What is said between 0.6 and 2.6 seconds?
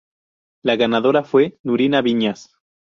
La ganadora fue Nuria Viñas.